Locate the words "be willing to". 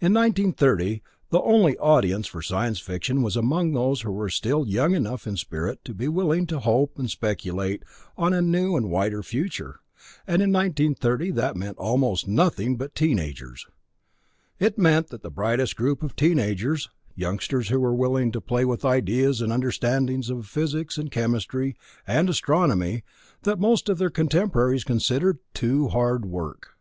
5.94-6.60